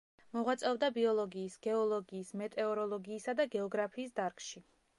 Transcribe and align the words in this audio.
მოღვაწეობდა 0.35 0.87
ბიოლოგიის, 0.95 1.57
გეოლოგიის, 1.67 2.31
მეტეოროლოგიისა 2.43 3.39
და 3.41 3.49
გეოგრაფიის 3.57 4.17
დარგში. 4.23 4.67